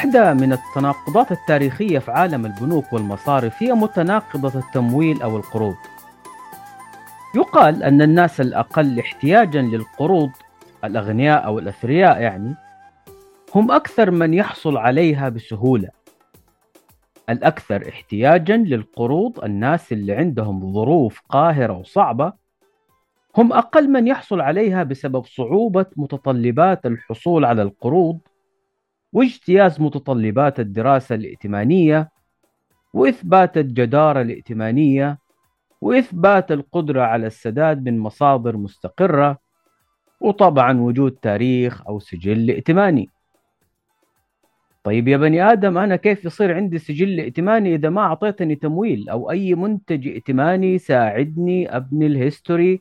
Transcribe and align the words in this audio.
واحدة 0.00 0.34
من 0.34 0.52
التناقضات 0.52 1.32
التاريخية 1.32 1.98
في 1.98 2.10
عالم 2.10 2.46
البنوك 2.46 2.92
والمصارف 2.92 3.62
هي 3.62 3.72
متناقضة 3.72 4.58
التمويل 4.58 5.22
أو 5.22 5.36
القروض. 5.36 5.74
يقال 7.34 7.82
أن 7.82 8.02
الناس 8.02 8.40
الأقل 8.40 8.98
احتياجا 8.98 9.62
للقروض 9.62 10.30
الأغنياء 10.84 11.44
أو 11.46 11.58
الأثرياء 11.58 12.20
يعني 12.20 12.54
هم 13.54 13.70
أكثر 13.70 14.10
من 14.10 14.34
يحصل 14.34 14.76
عليها 14.76 15.28
بسهولة. 15.28 15.88
الأكثر 17.30 17.88
احتياجا 17.88 18.56
للقروض 18.56 19.44
الناس 19.44 19.92
اللي 19.92 20.12
عندهم 20.12 20.72
ظروف 20.72 21.20
قاهرة 21.28 21.72
وصعبة 21.72 22.32
هم 23.36 23.52
أقل 23.52 23.90
من 23.90 24.06
يحصل 24.06 24.40
عليها 24.40 24.82
بسبب 24.82 25.24
صعوبة 25.24 25.86
متطلبات 25.96 26.86
الحصول 26.86 27.44
على 27.44 27.62
القروض 27.62 28.18
واجتياز 29.12 29.80
متطلبات 29.80 30.60
الدراسة 30.60 31.14
الائتمانية 31.14 32.08
وإثبات 32.94 33.58
الجدارة 33.58 34.22
الائتمانية 34.22 35.18
وإثبات 35.80 36.52
القدرة 36.52 37.02
على 37.02 37.26
السداد 37.26 37.84
من 37.84 37.98
مصادر 37.98 38.56
مستقرة 38.56 39.38
وطبعا 40.20 40.80
وجود 40.80 41.12
تاريخ 41.12 41.86
أو 41.88 41.98
سجل 41.98 42.50
ائتماني. 42.50 43.08
طيب 44.84 45.08
يا 45.08 45.16
بني 45.16 45.42
آدم 45.52 45.78
أنا 45.78 45.96
كيف 45.96 46.24
يصير 46.24 46.54
عندي 46.54 46.78
سجل 46.78 47.20
ائتماني 47.20 47.74
إذا 47.74 47.90
ما 47.90 48.00
أعطيتني 48.00 48.54
تمويل 48.54 49.08
أو 49.08 49.30
أي 49.30 49.54
منتج 49.54 50.08
ائتماني 50.08 50.74
يساعدني 50.74 51.76
أبني 51.76 52.06
الهيستوري 52.06 52.80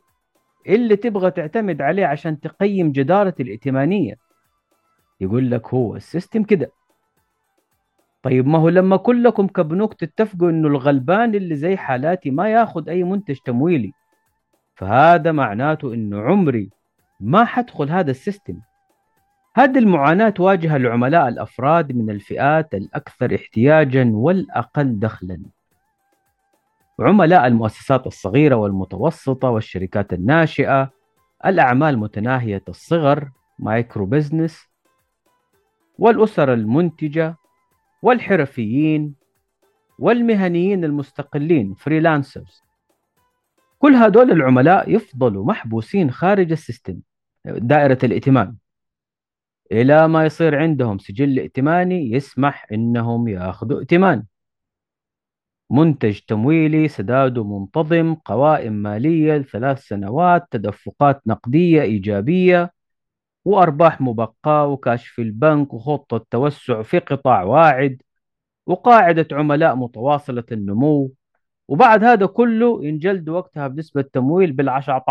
اللي 0.67 0.95
تبغى 0.95 1.31
تعتمد 1.31 1.81
عليه 1.81 2.05
عشان 2.05 2.39
تقيم 2.39 2.91
جدارة 2.91 3.35
الائتمانية؟ 3.39 4.28
يقول 5.22 5.52
لك 5.52 5.73
هو 5.73 5.95
ال 5.95 6.02
system 6.02 6.44
كده. 6.44 6.72
طيب 8.23 8.48
ما 8.48 8.59
هو 8.59 8.70
لما 8.70 8.98
كلكم 8.98 9.48
كبنوك 9.48 9.94
تتفقوا 9.94 10.50
إنه 10.50 10.67
الغلبان 10.67 11.36
اللي 11.36 11.56
زي 11.56 11.78
حالاتي 11.78 12.31
ما 12.31 12.50
ياخذ 12.50 12.89
أي 12.89 13.03
منتج 13.03 13.38
تمويلي 13.45 13.92
فهذا 14.75 15.31
معناته 15.31 15.94
إنه 15.94 16.22
عمري 16.22 16.70
ما 17.20 17.45
حدخل 17.45 17.90
هذا 17.90 18.12
ال 18.12 18.17
system. 18.17 18.59
هذه 19.56 19.80
المعاناة 19.80 20.30
تواجه 20.30 20.75
العملاء 20.75 21.28
الأفراد 21.28 21.92
من 21.92 22.09
الفئات 22.09 22.73
الأكثر 22.73 23.36
احتياجا 23.36 24.12
والأقل 24.14 25.00
دخلا. 25.00 25.42
عملاء 27.00 27.47
المؤسسات 27.47 28.08
الصغيرة 28.08 28.56
والمتوسطة 28.56 29.50
والشركات 29.50 30.14
الناشئة 30.14 30.92
الأعمال 31.45 32.00
متناهية 32.00 32.64
الصغر 32.70 33.30
micro 33.59 34.06
business 34.06 34.69
والأسر 36.00 36.53
المنتجة 36.53 37.36
والحرفيين 38.02 39.16
والمهنيين 40.00 40.84
المستقلين 40.84 41.74
freelancers 41.74 42.63
كل 43.79 43.96
هدول 43.96 44.31
العملاء 44.31 44.96
يفضلوا 44.96 45.46
محبوسين 45.46 46.12
خارج 46.12 46.51
ال 46.52 46.58
system 46.58 47.00
دائرة 47.46 47.97
الائتمان. 48.03 48.56
إلى 49.72 50.07
ما 50.07 50.25
يصير 50.25 50.59
عندهم 50.59 50.97
سجل 50.97 51.40
ائتماني 51.40 52.12
يسمح 52.12 52.66
إنهم 52.72 53.28
ياخذوا 53.28 53.79
ائتمان. 53.79 54.24
منتج 55.72 56.19
تمويلي 56.19 56.88
سداده 56.88 57.44
منتظم 57.44 58.13
قوائم 58.13 58.74
مالية 58.74 59.38
لثلاث 59.38 59.79
سنوات 59.79 60.47
تدفقات 60.51 61.22
نقدية 61.28 61.81
إيجابية. 61.81 62.74
وأرباح 63.45 64.01
مبقاة 64.01 64.67
وكاشف 64.67 65.19
البنك 65.19 65.73
وخطة 65.73 66.25
توسع 66.31 66.81
في 66.81 67.00
قطاع 67.00 67.44
واعد 67.44 68.01
وقاعدة 68.66 69.27
عملاء 69.31 69.75
متواصلة 69.75 70.44
النمو. 70.51 71.11
وبعد 71.67 72.03
هذا 72.03 72.25
كله 72.25 72.85
ينجلد 72.85 73.29
وقتها 73.29 73.67
بنسبة 73.67 74.01
تمويل 74.01 74.51
بالعشرة 74.51 75.05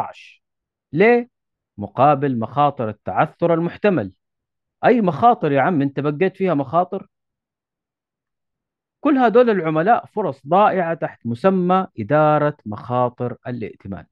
ليه؟ 0.93 1.31
مقابل 1.79 2.39
مخاطر 2.39 2.89
التعثر 2.89 3.55
المحتمل. 3.55 4.13
أي 4.85 5.01
مخاطر 5.01 5.53
يا 5.53 5.61
عم 5.61 5.83
أنت 5.83 6.01
بقيت 6.01 6.37
فيها 6.37 6.55
مخاطر؟ 6.55 7.09
كل 9.01 9.19
هذول 9.19 9.51
العملاء 9.51 10.07
فرص 10.07 10.47
ضائعة 10.47 10.95
تحت 10.95 11.27
مسمى 11.27 11.87
إدارة 12.01 12.57
مخاطر 12.67 13.37
الائتمان. 13.47 14.07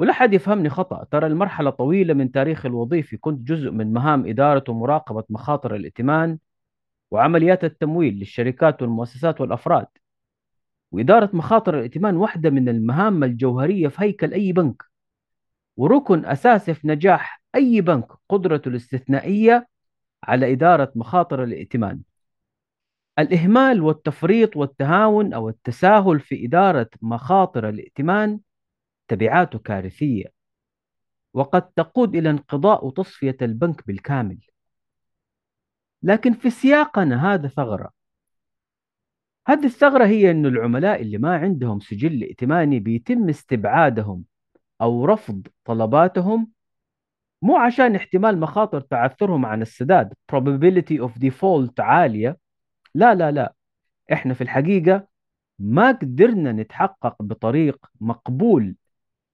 ولا 0.00 0.12
حد 0.12 0.34
يفهمني 0.34 0.68
خطأ. 0.68 1.04
ترى 1.04 1.26
المرحلة 1.26 1.70
طويلة 1.70 2.14
من 2.14 2.32
تاريخي 2.32 2.68
الوظيفي 2.68 3.16
كنت 3.16 3.48
جزء 3.48 3.70
من 3.70 3.92
مهام 3.92 4.26
إدارة 4.26 4.64
ومراقبة 4.68 5.24
مخاطر 5.30 5.76
الائتمان 5.76 6.38
وعمليات 7.10 7.64
التمويل 7.64 8.14
للشركات 8.14 8.82
والمؤسسات 8.82 9.40
والأفراد. 9.40 9.86
وإدارة 10.92 11.30
مخاطر 11.32 11.78
الائتمان 11.78 12.16
واحدة 12.16 12.50
من 12.50 12.68
المهام 12.68 13.24
الجوهرية 13.24 13.88
في 13.88 14.02
هيكل 14.02 14.32
أي 14.32 14.52
بنك. 14.52 14.82
وركن 15.76 16.24
أساسي 16.24 16.74
في 16.74 16.88
نجاح 16.88 17.42
أي 17.54 17.80
بنك 17.80 18.06
قدرته 18.28 18.68
الاستثنائية 18.68 19.68
على 20.24 20.52
إدارة 20.52 20.92
مخاطر 20.94 21.44
الائتمان. 21.44 22.00
الإهمال 23.18 23.82
والتفريط 23.82 24.56
والتهاون 24.56 25.32
أو 25.32 25.48
التساهل 25.48 26.20
في 26.20 26.46
إدارة 26.46 26.90
مخاطر 27.02 27.68
الائتمان 27.68 28.40
تبعاته 29.10 29.58
كارثية 29.58 30.24
وقد 31.34 31.62
تقود 31.62 32.16
إلى 32.16 32.30
انقضاء 32.30 32.86
وتصفية 32.86 33.36
البنك 33.42 33.86
بالكامل. 33.86 34.38
لكن 36.02 36.32
في 36.32 36.50
سياقنا 36.50 37.32
هذا 37.32 37.48
ثغرة. 37.48 37.90
هذه 39.46 39.64
الثغرة 39.64 40.06
هي 40.06 40.30
أن 40.30 40.46
العملاء 40.46 41.02
اللي 41.02 41.18
ما 41.18 41.36
عندهم 41.36 41.80
سجل 41.80 42.22
ائتماني 42.22 42.80
بيتم 42.80 43.28
استبعادهم 43.28 44.24
أو 44.80 45.04
رفض 45.04 45.46
طلباتهم 45.64 46.50
مو 47.42 47.56
عشان 47.56 47.94
احتمال 47.94 48.40
مخاطر 48.40 48.80
تعثرهم 48.80 49.46
عن 49.46 49.62
السداد 49.62 50.14
probability 50.32 51.08
of 51.08 51.10
default 51.22 51.80
عالية. 51.80 52.38
لا 52.94 53.14
لا 53.14 53.30
لا. 53.30 53.54
إحنا 54.12 54.34
في 54.34 54.40
الحقيقة 54.40 55.06
ما 55.58 55.92
قدرنا 55.92 56.52
نتحقق 56.52 57.22
بطريق 57.22 57.86
مقبول 58.00 58.76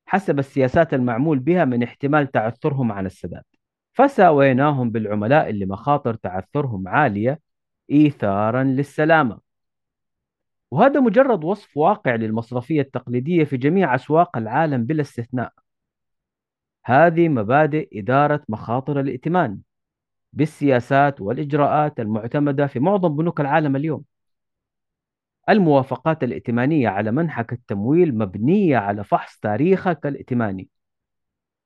حسب 0.07 0.39
السياسات 0.39 0.95
المعمول 0.95 1.39
بها 1.39 1.65
من 1.65 1.83
احتمال 1.83 2.31
تعثرهم 2.31 2.93
عن 2.93 3.07
السداد. 3.07 3.43
فساويناهم 3.93 4.91
بالعملاء 4.91 5.51
اللي 5.51 5.67
مخاطر 5.67 6.15
تعثرهم 6.15 6.89
عالية 6.89 7.41
إيثارا 7.91 8.65
للسلامة. 8.65 9.41
وهذا 10.71 11.01
مجرد 11.01 11.45
وصف 11.45 11.77
واقع 11.77 12.15
للمصرفية 12.15 12.81
التقليدية 12.81 13.45
في 13.45 13.57
جميع 13.57 13.95
أسواق 13.95 14.37
العالم 14.37 14.85
بلا 14.85 15.03
استثناء. 15.03 15.53
هذه 16.85 17.29
مبادئ 17.29 18.01
إدارة 18.01 18.43
مخاطر 18.49 19.01
الائتمان 19.01 19.59
بالسياسات 20.33 21.21
والإجراءات 21.21 22.01
المعتمدة 22.01 22.67
في 22.67 22.81
معظم 22.81 23.17
بنوك 23.17 23.41
العالم 23.41 23.77
اليوم. 23.77 24.05
الموافقات 25.49 26.25
الائتمانية 26.25 26.89
على 26.89 27.11
منحك 27.13 27.53
التمويل 27.53 28.19
مبنية 28.19 28.77
على 28.77 29.05
فحص 29.05 29.39
تاريخك 29.39 30.07
الائتماني 30.07 30.69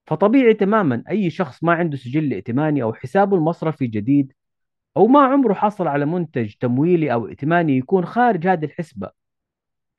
فطبيعي 0.07 0.55
تماما 0.55 1.05
أي 1.11 1.31
شخص 1.31 1.65
ما 1.65 1.73
عنده 1.73 1.97
سجل 1.97 2.33
ائتماني 2.33 2.83
أو 2.83 2.95
حسابه 2.95 3.37
المصرفي 3.37 3.87
جديد 3.87 4.33
أو 4.97 5.07
ما 5.07 5.21
عمره 5.21 5.55
حصل 5.55 5.89
على 5.89 6.07
منتج 6.07 6.55
تمويلي 6.55 7.13
أو 7.13 7.27
ائتماني 7.29 7.77
يكون 7.77 8.07
خارج 8.07 8.47
هذه 8.47 8.65
الحسبة 8.65 9.11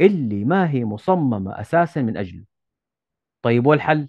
اللي 0.02 0.46
ما 0.46 0.70
هي 0.72 0.86
مصممة 0.86 1.62
أساسا 1.62 2.02
من 2.02 2.18
أجله 2.18 2.44
طيب 3.42 3.66
والحل؟ 3.68 4.08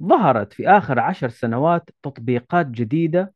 ظهرت 0.00 0.52
في 0.52 0.68
آخر 0.68 1.00
عشر 1.00 1.28
سنوات 1.28 1.90
تطبيقات 2.02 2.66
جديدة 2.66 3.34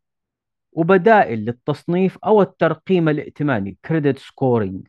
وبدائل 0.73 1.39
للتصنيف 1.39 2.19
أو 2.19 2.43
الترقيم 2.43 3.09
الائتماني 3.09 3.79
كريدت 3.85 4.19
سكورينج 4.19 4.89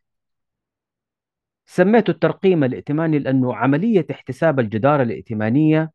سميته 1.66 2.12
الترقيم 2.12 2.64
الائتماني 2.64 3.20
لأنه 3.20 3.56
عملية 3.56 4.06
احتساب 4.12 4.60
الجدارة 4.60 5.04
الائتمانية 5.04 5.92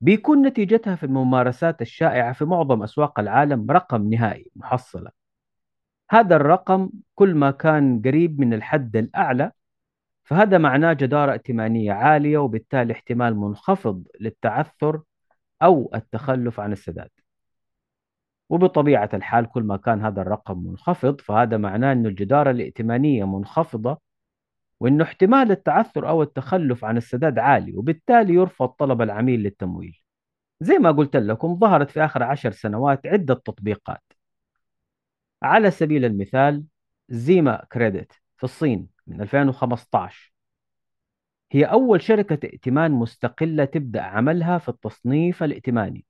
بيكون 0.00 0.46
نتيجتها 0.46 0.96
في 0.96 1.06
الممارسات 1.06 1.82
الشائعة 1.82 2.32
في 2.32 2.44
معظم 2.44 2.82
أسواق 2.82 3.20
العالم 3.20 3.70
رقم 3.70 4.10
نهائي 4.10 4.50
محصلة. 4.56 5.10
هذا 6.10 6.36
الرقم 6.36 6.90
كل 7.14 7.34
ما 7.34 7.50
كان 7.50 8.02
قريب 8.04 8.40
من 8.40 8.54
الحد 8.54 8.96
الأعلى 8.96 9.52
فهذا 10.24 10.58
معناه 10.58 10.92
جدارة 10.92 11.32
ائتمانية 11.32 11.92
عالية 11.92 12.38
وبالتالي 12.38 12.92
احتمال 12.92 13.36
منخفض 13.36 14.04
للتعثر 14.20 15.02
أو 15.62 15.90
التخلف 15.94 16.60
عن 16.60 16.72
السداد. 16.72 17.10
وبطبيعة 18.48 19.10
الحال 19.14 19.46
كل 19.46 19.62
ما 19.62 19.76
كان 19.76 20.04
هذا 20.04 20.22
الرقم 20.22 20.58
منخفض 20.66 21.20
فهذا 21.20 21.56
معناه 21.56 21.92
أن 21.92 22.06
الجدارة 22.06 22.50
الائتمانية 22.50 23.24
منخفضة 23.24 23.98
وأنه 24.80 25.04
احتمال 25.04 25.50
التعثر 25.50 26.08
أو 26.08 26.22
التخلف 26.22 26.84
عن 26.84 26.96
السداد 26.96 27.38
عالي 27.38 27.76
وبالتالي 27.76 28.34
يرفض 28.34 28.68
طلب 28.68 29.02
العميل 29.02 29.40
للتمويل. 29.40 30.00
زي 30.60 30.78
ما 30.78 30.90
قلت 30.90 31.16
لكم 31.16 31.58
ظهرت 31.58 31.90
في 31.90 32.04
آخر 32.04 32.22
عشر 32.22 32.50
سنوات 32.50 33.06
عدة 33.06 33.34
تطبيقات. 33.34 34.02
على 35.42 35.70
سبيل 35.70 36.04
المثال 36.04 36.64
Zhima 37.08 37.64
Credit 37.72 38.12
في 38.36 38.44
الصين 38.44 38.88
من 39.06 39.20
2015 39.20 40.32
هي 41.52 41.64
أول 41.64 42.02
شركة 42.02 42.46
ائتمان 42.46 42.90
مستقلة 42.92 43.64
تبدأ 43.64 44.02
عملها 44.02 44.58
في 44.58 44.68
التصنيف 44.68 45.42
الائتماني. 45.42 46.04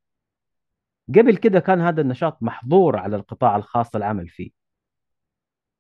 قبل 1.17 1.37
كده 1.37 1.61
كان 1.61 1.81
هذا 1.81 2.01
النشاط 2.01 2.43
محظور 2.43 2.97
على 2.97 3.17
القطاع 3.17 3.57
الخاص 3.57 3.97
العمل 3.97 4.29
فيه. 4.29 4.51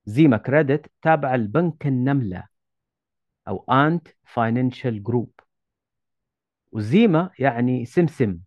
Zhima 0.05 0.37
Credit 0.37 0.91
تابعة 1.03 1.37
لبنك 1.37 1.87
النملة 1.87 2.45
أو 3.49 3.65
Ant 3.71 4.09
Financial 4.25 5.03
Group 5.03 5.33
و 6.73 6.82
Zhima 6.82 7.31
يعني 7.39 7.85
سمسم 7.85 8.39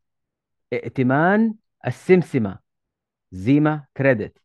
ائتمان 0.73 1.55
السمسمة. 1.87 2.59
زيما 3.31 3.85
كريدت. 3.97 4.37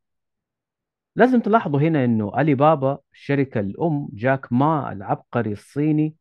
لازم 1.16 1.40
تلاحظوا 1.40 1.80
هنا 1.80 2.04
إنه 2.04 2.36
علي 2.36 2.54
بابا 2.54 2.98
الشركة 3.12 3.60
الأم 3.60 4.08
جاك 4.12 4.52
ما 4.52 4.92
العبقري 4.92 5.52
الصيني 5.52 6.14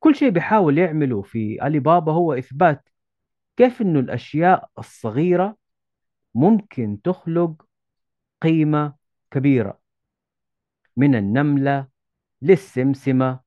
كل 0.00 0.14
شيء 0.14 0.30
بيحاول 0.30 0.78
يعمله 0.78 1.22
في 1.22 1.60
علي 1.60 1.78
بابا 1.78 2.12
هو 2.12 2.32
إثبات 2.32 2.88
كيف 3.56 3.82
إنه 3.82 4.00
الأشياء 4.00 4.68
الصغيرة 4.78 5.56
ممكن 6.34 7.02
تخلق 7.02 7.66
قيمة 8.42 8.94
كبيرة؟ 9.30 9.80
من 10.96 11.14
النملة 11.14 11.88
للسمسمة 12.42 13.40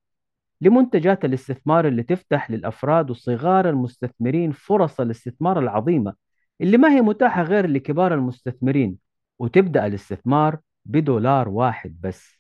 لمنتجات 0.61 1.25
الاستثمار 1.25 1.87
اللي 1.87 2.03
تفتح 2.03 2.51
للأفراد 2.51 3.09
وصغار 3.09 3.69
المستثمرين 3.69 4.51
فرص 4.51 4.99
الاستثمار 4.99 5.59
العظيمة 5.59 6.13
اللي 6.61 6.77
ما 6.77 6.89
هي 6.95 7.01
متاحة 7.01 7.43
غير 7.43 7.67
لكبار 7.67 8.13
المستثمرين 8.13 8.97
وتبدأ 9.39 9.85
الاستثمار 9.85 10.59
بدولار 10.85 11.49
واحد 11.49 12.01
بس. 12.01 12.37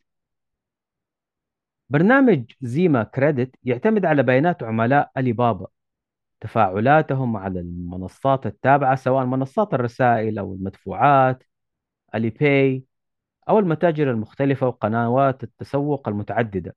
برنامج 1.89 2.51
Zhima 2.61 3.03
Credit 3.03 3.55
يعتمد 3.63 4.05
على 4.05 4.23
بيانات 4.23 4.63
عملاء 4.63 5.11
ألي 5.17 5.33
بابا 5.33 5.67
تفاعلاتهم 6.39 7.37
على 7.37 7.59
المنصات 7.59 8.45
التابعة 8.45 8.95
سواء 8.95 9.25
منصات 9.25 9.73
الرسائل 9.73 10.39
أو 10.39 10.53
المدفوعات 10.53 11.43
Alipay 12.15 12.83
أو 13.49 13.59
المتاجر 13.59 14.11
المختلفة 14.11 14.67
وقنوات 14.67 15.43
التسوق 15.43 16.07
المتعددة. 16.07 16.75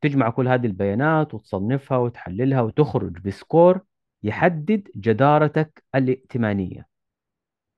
تجمع 0.00 0.30
كل 0.30 0.48
هذه 0.48 0.66
البيانات 0.66 1.34
وتصنفها 1.34 1.98
وتحللها 1.98 2.60
وتخرج 2.60 3.18
ب 3.18 3.28
score 3.28 3.80
يحدد 4.22 4.88
جدارتك 4.96 5.84
الائتمانية. 5.94 6.86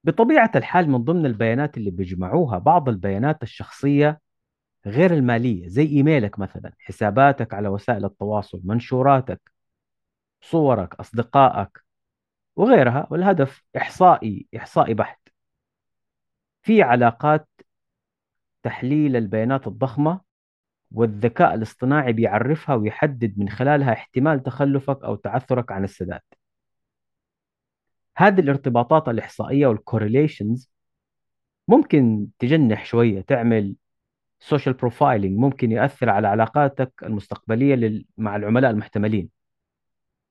بطبيعة 0.04 0.50
الحال 0.56 0.90
من 0.90 1.04
ضمن 1.04 1.26
البيانات 1.26 1.76
اللي 1.76 1.90
بيجمعوها 1.90 2.58
بعض 2.58 2.88
البيانات 2.88 3.42
الشخصية 3.42 4.20
غير 4.86 5.14
المالية 5.14 5.68
زي 5.68 5.86
إيميلك 5.86 6.38
مثلا 6.38 6.72
حساباتك 6.78 7.54
على 7.54 7.68
وسائل 7.68 8.04
التواصل 8.04 8.60
منشوراتك 8.64 9.52
صورك 10.42 10.94
أصدقائك 10.94 11.84
وغيرها 12.56 13.06
والهدف 13.10 13.64
إحصائي 13.76 14.46
إحصائي 14.56 14.94
بحت. 14.94 15.28
في 16.62 16.82
علاقات 16.82 17.48
تحليل 18.62 19.16
البيانات 19.16 19.66
الضخمة 19.66 20.20
والذكاء 20.92 21.54
الاصطناعي 21.54 22.12
بيعرفها 22.12 22.74
ويحدد 22.74 23.38
من 23.38 23.48
خلالها 23.48 23.92
احتمال 23.92 24.42
تخلفك 24.42 25.04
أو 25.04 25.16
تعثرك 25.16 25.72
عن 25.72 25.84
السداد. 25.84 26.20
هذه 28.16 28.40
الارتباطات 28.40 29.08
الإحصائية 29.08 29.66
وال 29.66 29.81
correlations 29.81 30.70
ممكن 31.68 32.28
تجنح 32.38 32.84
شوية 32.84 33.20
تعمل 33.20 33.76
social 34.40 34.74
profiling 34.74 35.38
ممكن 35.38 35.72
يأثر 35.72 36.10
على 36.10 36.28
علاقاتك 36.28 36.92
المستقبلية 37.02 38.04
مع 38.18 38.36
العملاء 38.36 38.70
المحتملين. 38.70 39.39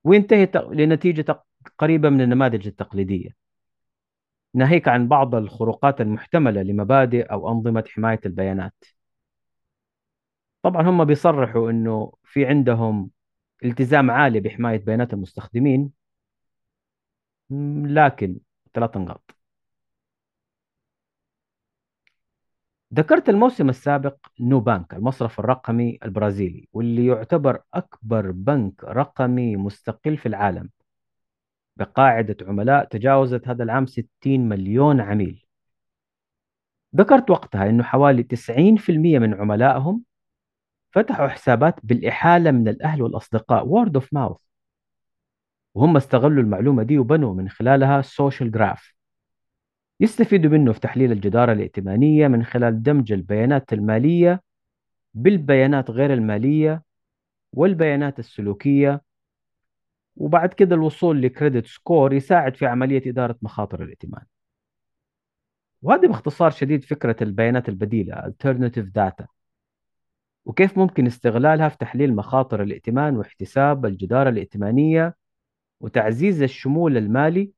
وينتهي 0.04 0.50
لنتيجة 0.70 1.42
قريبة 1.78 2.08
من 2.08 2.20
النماذج 2.20 2.66
التقليدية. 2.66 3.30
ناهيك 4.54 4.88
عن 4.88 5.08
بعض 5.08 5.34
الخروقات 5.34 6.00
المحتملة 6.00 6.62
لمبادئ 6.62 7.22
أو 7.22 7.48
أنظمة 7.52 7.84
حماية 7.88 8.20
البيانات. 8.26 8.84
طبعا 10.62 10.82
هم 10.82 11.04
بيصرحوا 11.04 11.70
أنه 11.70 12.12
في 12.24 12.46
عندهم 12.46 13.10
التزام 13.64 14.10
عالي 14.10 14.40
بحماية 14.40 14.78
بيانات 14.78 15.12
المستخدمين 15.12 15.90
لكن 17.86 18.36
ثلاث 18.74 18.96
نقاط. 18.96 19.39
ذكرت 22.94 23.28
الموسم 23.28 23.68
السابق 23.68 24.16
نو 24.40 24.60
بانك 24.60 24.94
المصرف 24.94 25.40
الرقمي 25.40 25.98
البرازيلي 26.04 26.68
واللي 26.72 27.06
يعتبر 27.06 27.62
أكبر 27.74 28.30
بنك 28.30 28.84
رقمي 28.84 29.56
مستقل 29.56 30.16
في 30.16 30.26
العالم. 30.26 30.70
بقاعدة 31.76 32.36
عملاء 32.42 32.84
تجاوزت 32.84 33.48
هذا 33.48 33.62
العام 33.62 33.86
60 33.86 34.08
مليون 34.26 35.00
عميل. 35.00 35.44
ذكرت 36.96 37.30
وقتها 37.30 37.68
أنه 37.68 37.82
حوالي 37.82 38.22
90% 38.22 39.18
من 39.18 39.34
عملائهم 39.34 40.02
فتحوا 40.90 41.28
حسابات 41.28 41.74
بالإحالة 41.82 42.50
من 42.50 42.68
الأهل 42.68 43.02
والأصدقاء 43.02 43.66
word 43.66 44.00
of 44.00 44.04
mouth. 44.04 44.40
وهم 45.74 45.96
استغلوا 45.96 46.42
المعلومة 46.42 46.82
دي 46.82 46.98
وبنوا 46.98 47.34
من 47.34 47.48
خلالها 47.48 48.02
social 48.02 48.50
graph 48.50 48.94
يستفيدوا 50.00 50.50
منه 50.50 50.72
في 50.72 50.80
تحليل 50.80 51.12
الجدارة 51.12 51.52
الائتمانية 51.52 52.28
من 52.28 52.44
خلال 52.44 52.82
دمج 52.82 53.12
البيانات 53.12 53.72
المالية 53.72 54.42
بالبيانات 55.14 55.90
غير 55.90 56.12
المالية 56.14 56.82
والبيانات 57.52 58.18
السلوكية. 58.18 59.02
وبعد 60.16 60.54
كده 60.54 60.74
الوصول 60.74 61.22
ل 61.22 61.28
credit 61.28 61.66
score 61.66 62.12
يساعد 62.12 62.56
في 62.56 62.66
عملية 62.66 63.10
إدارة 63.10 63.36
مخاطر 63.42 63.82
الائتمان. 63.82 64.22
وهذه 65.82 66.06
باختصار 66.06 66.50
شديد 66.50 66.84
فكرة 66.84 67.16
البيانات 67.22 67.68
البديلة 67.68 68.14
Alternative 68.14 68.86
Data. 68.98 69.26
وكيف 70.44 70.78
ممكن 70.78 71.06
استغلالها 71.06 71.68
في 71.68 71.78
تحليل 71.78 72.14
مخاطر 72.16 72.62
الائتمان 72.62 73.16
واحتساب 73.16 73.86
الجدارة 73.86 74.28
الائتمانية 74.28 75.16
وتعزيز 75.80 76.42
الشمول 76.42 76.96
المالي 76.96 77.52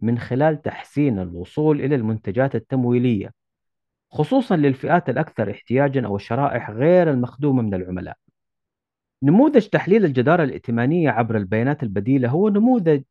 من 0.00 0.18
خلال 0.18 0.62
تحسين 0.62 1.18
الوصول 1.18 1.80
إلى 1.80 1.94
المنتجات 1.94 2.54
التمويلية 2.54 3.32
خصوصا 4.10 4.56
للفئات 4.56 5.08
الأكثر 5.08 5.50
احتياجا 5.50 6.06
أو 6.06 6.16
الشرائح 6.16 6.70
غير 6.70 7.10
المخدومة 7.10 7.62
من 7.62 7.74
العملاء. 7.74 8.16
نموذج 9.22 9.66
تحليل 9.66 10.04
الجدارة 10.04 10.44
الائتمانية 10.44 11.10
عبر 11.10 11.36
البيانات 11.36 11.82
البديلة 11.82 12.28
هو 12.28 12.48
نموذج 12.48 13.02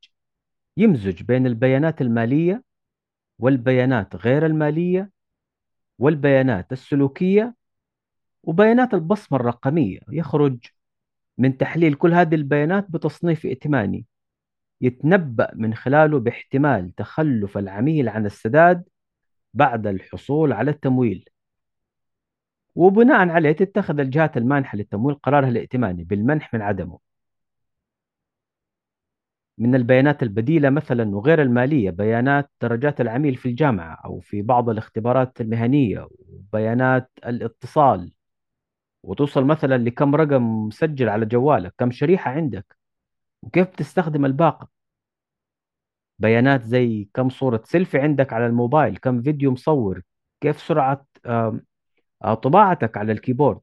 يمزج 0.78 1.24
بين 1.24 1.48
البيانات 1.48 2.02
المالية 2.02 2.64
والبيانات 3.40 4.16
غير 4.16 4.46
المالية 4.46 5.12
والبيانات 6.00 6.72
السلوكية 6.72 7.56
وبيانات 8.44 8.94
البصمة 8.94 9.38
الرقمية. 9.40 10.00
يخرج 10.10 10.58
من 11.38 11.58
تحليل 11.58 11.94
كل 11.94 12.14
هذه 12.14 12.36
البيانات 12.36 12.92
بتصنيف 12.92 13.46
ائتماني. 13.46 14.06
يتنبأ 14.82 15.52
من 15.56 15.74
خلاله 15.74 16.20
باحتمال 16.20 16.96
تخلف 16.96 17.58
العميل 17.58 18.10
عن 18.10 18.26
السداد 18.26 18.84
بعد 19.54 19.88
الحصول 19.88 20.54
على 20.54 20.72
التمويل. 20.72 21.30
وبناء 22.76 23.30
عليه 23.30 23.52
تتخذ 23.52 24.00
الجهات 24.00 24.38
المانحة 24.38 24.78
للتمويل 24.78 25.16
قرارها 25.16 25.50
الائتماني 25.50 26.04
بالمنح 26.04 26.54
من 26.54 26.62
عدمه. 26.62 27.00
من 29.58 29.76
البيانات 29.76 30.24
البديلة 30.24 30.70
مثلا 30.70 31.16
وغير 31.16 31.42
المالية 31.42 31.90
بيانات 31.90 32.52
درجات 32.62 33.02
العميل 33.02 33.36
في 33.36 33.50
الجامعة 33.50 34.02
أو 34.06 34.20
في 34.20 34.42
بعض 34.42 34.70
الاختبارات 34.70 35.42
المهنية 35.42 36.08
وبيانات 36.30 37.12
الاتصال. 37.26 38.12
وتوصل 39.04 39.46
مثلا 39.46 39.78
لكم 39.78 40.16
رقم 40.16 40.68
مسجل 40.68 41.10
على 41.10 41.26
جوالك 41.26 41.74
كم 41.78 41.92
شريحة 41.92 42.32
عندك. 42.32 42.78
وكيف 43.46 43.68
تستخدم 43.76 44.26
الباقة؟ 44.26 44.70
بيانات 46.20 46.64
زي 46.64 47.10
كم 47.14 47.30
صورة 47.30 47.62
سيلفي 47.66 48.00
عندك 48.00 48.34
على 48.34 48.46
الموبايل 48.46 48.98
كم 48.98 49.22
فيديو 49.22 49.52
مصور 49.52 50.02
كيف 50.42 50.62
سرعة 50.62 51.06
آه، 52.24 52.34
طباعتك 52.34 52.98
على 52.98 53.12
ال 53.12 53.17
keyboard 53.17 53.60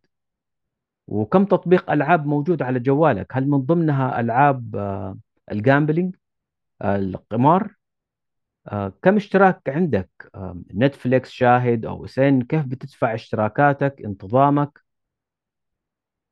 وكم 1.07 1.45
تطبيق 1.45 1.91
ألعاب 1.91 2.27
موجود 2.27 2.63
على 2.63 2.81
جوالك. 2.81 3.27
هل 3.37 3.49
من 3.49 3.59
ضمنها 3.59 4.21
ألعاب 4.21 4.77
آه، 4.77 5.19
ال 5.53 5.60
gambling 5.60 6.17
آه، 6.83 6.97
القمار؟ 6.97 7.75
كم 9.03 9.17
اشتراك 9.17 9.69
عندك؟ 9.69 10.11
نتفليكس 10.75 11.31
شاهد 11.31 11.87
أو 11.87 12.07
سن 12.07 12.43
كيف 12.43 12.67
بتدفع 12.67 13.15
اشتراكاتك 13.15 14.03
انتظامك؟ 14.05 14.81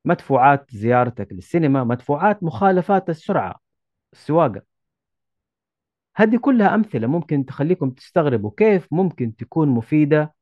مدفوعات 0.05 0.71
زيارتك 0.71 1.33
للسينما 1.33 1.85
مدفوعات 1.85 2.43
مخالفات 2.43 3.11
السرعة 3.11 3.61
السواقة 4.13 4.63
هذه 6.17 6.37
كلها 6.37 6.75
أمثلة 6.75 7.07
ممكن 7.07 7.45
تخليكم 7.47 7.91
تستغربوا 7.91 8.51
كيف 8.57 8.89
ممكن 8.93 9.37
تكون 9.37 9.69
مفيدة 9.69 10.35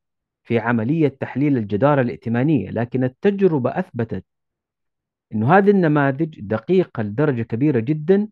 في 0.45 0.59
عملية 0.59 1.09
تحليل 1.09 1.57
الجدارة 1.57 2.01
الائتمانية 2.01 2.71
لكن 2.71 3.05
التجربة 3.05 3.79
أثبتت 3.79 4.25
أن 5.35 5.43
هذه 5.45 5.71
النماذج 5.71 6.41
دقيقة 6.41 7.03
لدرجة 7.03 7.43
كبيرة 7.43 7.81
جدا 7.81 8.29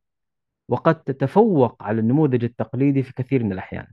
وقد 0.68 1.02
تتفوق 1.02 1.83
على 1.83 2.00
النموذج 2.00 2.45
التقليدي 2.45 3.02
في 3.02 3.12
كثير 3.12 3.45
من 3.45 3.52
الأحيان 3.52 3.87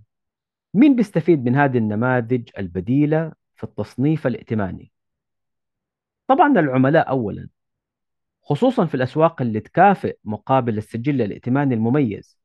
مين 0.74 0.96
بيستفيد 0.96 1.46
من 1.46 1.56
هذه 1.56 1.78
النماذج 1.78 2.50
البديلة 2.58 3.32
في 3.56 3.64
التصنيف 3.64 4.28
الائتماني؟ 4.28 4.93
طبعا 6.28 6.60
العملاء 6.60 7.10
أولا 7.10 7.48
خصوصا 8.44 8.86
في 8.86 8.96
الأسواق 8.96 9.42
اللي 9.42 9.60
تكافئ 9.60 10.18
مقابل 10.24 10.78
السجل 10.78 11.22
الائتماني 11.22 11.76
المميز. 11.76 12.40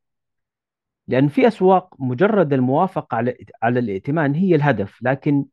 لأن 1.09 1.29
في 1.29 1.49
أسواق 1.49 1.95
مجرد 1.99 2.53
الموافقة 2.53 3.17
على 3.17 3.37
على 3.63 3.81
الائتمان 3.81 4.35
هي 4.35 4.55
الهدف 4.55 4.99
لكن 5.03 5.45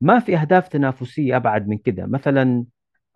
ما 0.00 0.18
في 0.18 0.36
أهداف 0.36 0.68
تنافسية 0.68 1.36
أبعد 1.36 1.68
من 1.68 1.78
كده. 1.78 2.06
مثلا 2.06 2.64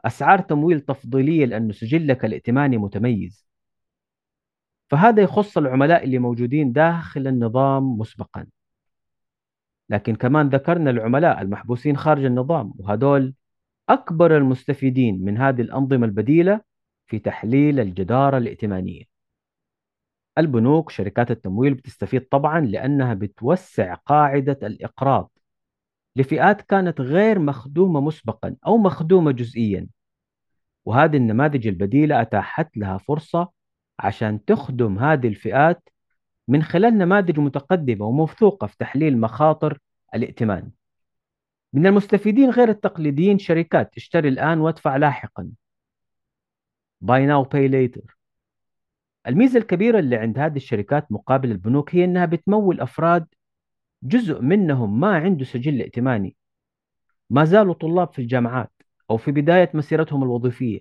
أسعار 0.04 0.38
تمويل 0.40 0.80
تفضيلية 0.80 1.44
لأنه 1.46 1.72
سجلك 1.72 2.24
الائتماني 2.24 2.78
متميز. 2.78 3.46
فهذا 4.90 5.22
يخص 5.22 5.58
العملاء 5.58 6.04
اللي 6.04 6.18
موجودين 6.18 6.72
داخل 6.72 7.26
النظام 7.26 7.98
مسبقا. 7.98 8.46
لكن 9.88 10.16
كمان 10.16 10.48
ذكرنا 10.48 10.90
العملاء 10.90 11.42
المحبوسين 11.42 11.96
خارج 11.96 12.24
النظام 12.24 12.72
وهدول 12.78 13.34
أكبر 13.88 14.36
المستفيدين 14.36 15.24
من 15.24 15.38
هذه 15.38 15.60
الأنظمة 15.60 16.06
البديلة 16.06 16.60
في 17.06 17.18
تحليل 17.18 17.80
الجدارة 17.80 18.38
الائتمانية. 18.38 19.04
البنوك 20.38 20.90
شركات 20.90 21.30
التمويل 21.30 21.74
بتستفيد 21.74 22.28
طبعا 22.28 22.60
لأنها 22.60 23.14
بتوسع 23.14 23.94
قاعدة 23.94 24.58
الإقراض 24.62 25.30
لفئات 26.16 26.62
كانت 26.62 27.00
غير 27.00 27.38
مخدومة 27.38 28.00
مسبقا 28.00 28.56
أو 28.66 28.78
مخدومة 28.78 29.32
جزئيا 29.32 29.86
وهذه 30.84 31.16
النماذج 31.16 31.66
البديلة 31.66 32.22
أتاحت 32.22 32.76
لها 32.76 32.98
فرصة 32.98 33.48
عشان 33.98 34.44
تخدم 34.44 34.98
هذه 34.98 35.28
الفئات 35.28 35.88
من 36.48 36.62
خلال 36.62 36.98
نماذج 36.98 37.40
متقدمة 37.40 38.06
وموثوقة 38.06 38.66
في 38.66 38.76
تحليل 38.78 39.18
مخاطر 39.18 39.78
الائتمان. 40.14 40.70
من 41.72 41.86
المستفيدين 41.86 42.50
غير 42.50 42.68
التقليديين 42.68 43.38
شركات. 43.38 43.96
اشتري 43.96 44.28
الآن 44.28 44.60
وادفع 44.60 44.96
لاحقا. 44.96 45.50
Buy 47.04 47.26
now 47.26 47.44
pay 47.44 47.68
later. 47.68 48.14
الميزة 49.26 49.58
الكبيرة 49.58 49.98
اللي 49.98 50.16
عند 50.16 50.38
هذه 50.38 50.56
الشركات 50.56 51.12
مقابل 51.12 51.50
البنوك 51.50 51.94
هي 51.94 52.04
أنها 52.04 52.24
بتمول 52.24 52.80
أفراد 52.80 53.26
جزء 54.02 54.40
منهم 54.40 55.00
ما 55.00 55.16
عنده 55.16 55.44
سجل 55.44 55.80
ائتماني. 55.80 56.36
ما 57.30 57.44
زالوا 57.44 57.74
طلاب 57.74 58.12
في 58.12 58.18
الجامعات 58.18 58.72
أو 59.10 59.16
في 59.16 59.30
بداية 59.30 59.70
مسيرتهم 59.74 60.22
الوظيفية. 60.22 60.80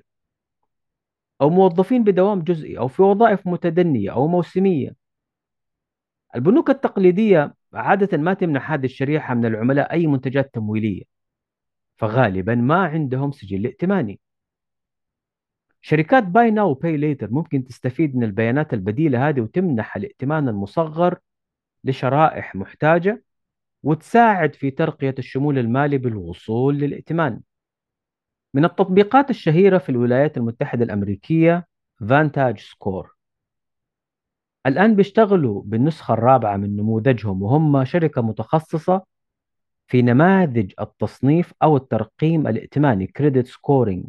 أو 1.41 1.50
موظفين 1.50 2.03
بدوام 2.03 2.41
جزئي 2.41 2.77
أو 2.77 2.88
في 2.88 3.01
وظائف 3.01 3.48
متدنية 3.48 4.12
أو 4.13 4.27
موسمية. 4.27 4.95
البنوك 6.36 6.69
التقليدية 6.69 7.53
عادة 7.73 8.17
ما 8.17 8.33
تمنح 8.33 8.71
هذه 8.71 8.85
الشريحة 8.85 9.33
من 9.33 9.45
العملاء 9.45 9.91
أي 9.91 10.07
منتجات 10.07 10.53
تمويلية 10.53 11.03
فغالبا 11.97 12.55
ما 12.55 12.85
عندهم 12.85 13.31
سجل 13.31 13.65
ائتماني. 13.65 14.19
شركات 15.81 16.23
باي 16.23 16.51
ناو 16.51 16.69
وباي 16.71 16.97
ليتر 16.97 17.31
ممكن 17.31 17.63
تستفيد 17.63 18.15
من 18.15 18.23
البيانات 18.23 18.73
البديلة 18.73 19.29
هذه 19.29 19.41
وتمنح 19.41 19.95
الائتمان 19.95 20.49
المصغر 20.49 21.19
لشرائح 21.83 22.55
محتاجة 22.55 23.23
وتساعد 23.83 24.55
في 24.55 24.71
ترقية 24.71 25.15
الشمول 25.19 25.57
المالي 25.59 25.97
بالوصول 25.97 26.77
للائتمان. 26.77 27.41
من 28.53 28.65
التطبيقات 28.65 29.29
الشهيرة 29.29 29.77
في 29.77 29.89
الولايات 29.89 30.37
المتحدة 30.37 30.83
الأمريكية 30.83 31.67
VantageScore 32.10 33.15
الآن 34.65 34.96
بيشتغلوا 34.96 35.62
بالنسخة 35.65 36.13
الرابعة 36.13 36.58
من 36.58 36.75
نموذجهم 36.75 37.41
وهم 37.44 37.86
شركة 37.86 38.22
متخصصة 38.22 39.06
في 39.88 40.01
نماذج 40.01 40.74
التصنيف 40.82 41.53
أو 41.63 41.77
الترقيم 41.77 42.48
الائتماني 42.48 43.08
credit 43.07 43.48
scoring 43.48 44.05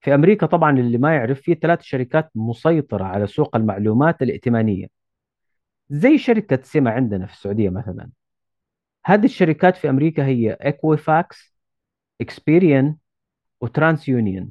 في 0.00 0.14
أمريكا 0.14 0.46
طبعا 0.46 0.78
اللي 0.78 0.98
ما 0.98 1.14
يعرف 1.14 1.40
في 1.40 1.54
ثلاث 1.54 1.82
شركات 1.82 2.30
مسيطرة 2.34 3.04
على 3.04 3.26
سوق 3.26 3.56
المعلومات 3.56 4.22
الائتمانية. 4.22 4.86
زي 5.90 6.18
شركة 6.18 6.62
سمة 6.62 6.90
عندنا 6.90 7.26
في 7.26 7.32
السعودية 7.32 7.70
مثلا. 7.70 8.10
هذه 9.04 9.24
الشركات 9.24 9.76
في 9.76 9.90
أمريكا 9.90 10.26
هي 10.26 10.52
Equifax 10.52 11.58
Experian 12.20 12.96
و 13.60 14.08
TransUnion 14.08 14.50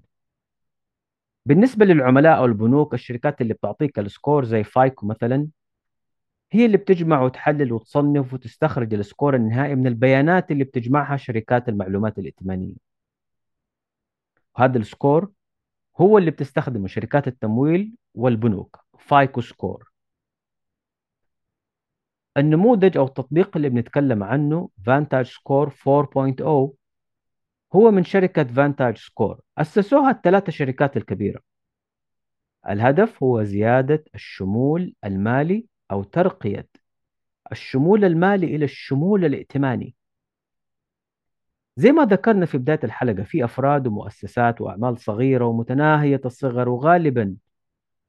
بالنسبة 1.47 1.85
للعملاء 1.85 2.37
أو 2.37 2.45
البنوك 2.45 2.93
الشركات 2.93 3.41
اللي 3.41 3.53
بتعطيك 3.53 3.99
ال 3.99 4.07
score 4.07 4.45
زي 4.45 4.63
FICO 4.63 5.05
مثلا 5.07 5.47
هي 6.51 6.65
اللي 6.65 6.77
بتجمع 6.77 7.21
وتحلل 7.21 7.73
وتصنف 7.73 8.33
وتستخرج 8.33 8.93
ال 8.93 9.00
score 9.00 9.35
النهائي 9.35 9.75
من 9.75 9.87
البيانات 9.87 10.51
اللي 10.51 10.63
بتجمعها 10.63 11.17
شركات 11.17 11.69
المعلومات 11.69 12.19
الائتمانية. 12.19 12.73
وهذا 14.57 14.77
ال 14.77 14.86
score 14.86 15.31
هو 16.01 16.17
اللي 16.17 16.31
بتستخدمه 16.31 16.87
شركات 16.87 17.27
التمويل 17.27 17.95
والبنوك 18.15 18.79
FICO 18.99 19.41
score. 19.41 19.91
النموذج 22.37 22.97
أو 22.97 23.05
التطبيق 23.05 23.57
اللي 23.57 23.69
بنتكلم 23.69 24.23
عنه 24.23 24.69
VantageScore 24.85 25.69
4.0 25.69 26.73
هو 27.77 27.91
من 27.91 28.03
شركة 28.03 28.43
VantageScore 28.43 29.39
أسسوها 29.57 30.11
الثلاثة 30.11 30.51
شركات 30.51 30.97
الكبيرة. 30.97 31.41
الهدف 32.69 33.23
هو 33.23 33.43
زيادة 33.43 34.03
الشمول 34.15 34.95
المالي 35.05 35.65
أو 35.91 36.03
ترقية 36.03 36.67
الشمول 37.51 38.05
المالي 38.05 38.55
إلى 38.55 38.65
الشمول 38.65 39.25
الائتماني. 39.25 39.95
زي 41.75 41.91
ما 41.91 42.05
ذكرنا 42.05 42.45
في 42.45 42.57
بداية 42.57 42.79
الحلقة 42.83 43.23
في 43.23 43.45
أفراد 43.45 43.87
ومؤسسات 43.87 44.61
وأعمال 44.61 44.97
صغيرة 44.99 45.45
ومتناهية 45.45 46.21
الصغر 46.25 46.69
وغالبا 46.69 47.35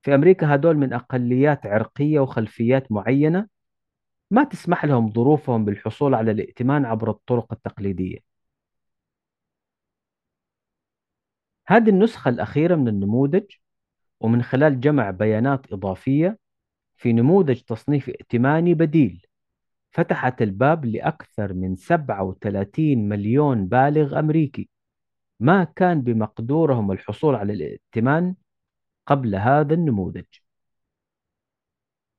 في 0.03 0.15
أمريكا 0.15 0.55
هدول 0.55 0.77
من 0.77 0.93
أقليات 0.93 1.67
عرقية 1.67 2.21
وخلفيات 2.21 2.93
معينة 2.93 3.47
ما 4.31 4.45
تسمح 4.45 4.85
لهم 4.85 5.11
ظروفهم 5.13 5.65
بالحصول 5.65 6.15
على 6.15 6.31
الائتمان 6.31 6.85
عبر 6.85 7.11
الطرق 7.11 7.53
التقليدية. 7.53 8.28
هذه 11.69 11.89
النسخة 11.91 12.29
الأخيرة 12.29 12.77
من 12.77 12.89
النموذج 12.89 13.45
ومن 14.21 14.43
خلال 14.43 14.81
جمع 14.81 15.11
بيانات 15.11 15.73
إضافية 15.73 16.39
في 16.97 17.13
نموذج 17.13 17.61
تصنيف 17.61 18.09
ائتماني 18.09 18.75
بديل. 18.75 19.27
فتحت 19.91 20.43
الباب 20.43 20.85
لأكثر 20.85 21.53
من 21.53 21.77
37 21.77 23.09
مليون 23.09 23.67
بالغ 23.67 24.19
أمريكي. 24.19 24.69
ما 25.41 25.65
كان 25.65 26.03
بمقدورهم 26.03 26.93
الحصول 26.93 27.35
على 27.35 27.53
الائتمان 27.53 28.35
قبل 29.07 29.35
هذا 29.35 29.75
النموذج. 29.75 30.25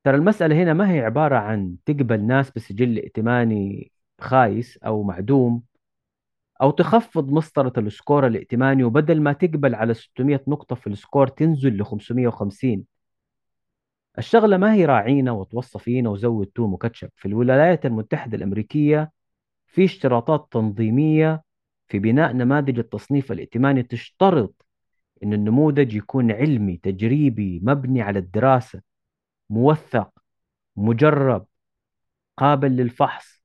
ترى 0.04 0.16
المسألة 0.16 0.64
هنا 0.64 0.74
ما 0.74 0.92
هي 0.92 1.00
عبارة 1.00 1.36
عن 1.36 1.76
تقبل 1.86 2.24
ناس 2.24 2.52
بسجل 2.52 2.98
ائتماني 2.98 3.92
خايس 4.22 4.78
أو 4.78 5.04
معدوم. 5.04 5.69
أو 6.62 6.72
تخفض 6.72 7.32
مسطرة 7.32 7.74
ال 7.78 7.86
score 7.86 8.28
الائتماني 8.28 8.84
وبدل 8.84 9.22
ما 9.22 9.34
تقبل 9.34 9.76
على 9.76 9.94
600 9.94 10.42
نقطة 10.48 10.76
في 10.76 10.88
ال 10.88 10.94
score 10.94 11.28
تنزل 11.28 11.78
ل 11.78 11.86
550 11.86 12.84
الشغلة 14.18 14.58
ما 14.58 14.74
هي 14.74 14.86
راعينا 14.86 15.32
وتوصى 15.32 15.80
فينا 15.80 16.10
وزود 16.10 16.48
ثوم 16.48 16.74
وكاتشب 16.74 17.10
في 17.16 17.28
الولايات 17.28 17.86
المتحدة 17.86 18.38
الأمريكية 18.38 19.12
في 19.68 19.86
اشتراطات 19.86 20.48
تنظيمية 20.52 21.44
في 21.88 22.00
بناء 22.00 22.34
نماذج 22.34 22.80
التصنيف 22.80 23.32
الائتماني 23.32 23.84
تشترط 23.84 24.66
أن 25.24 25.34
النموذج 25.34 25.96
يكون 25.96 26.32
علمي 26.32 26.78
تجريبي 26.78 27.60
مبني 27.64 28.02
على 28.02 28.20
الدراسة 28.20 28.82
موثق 29.50 30.10
مجرب 30.76 31.46
قابل 32.38 32.72
للفحص. 32.72 33.39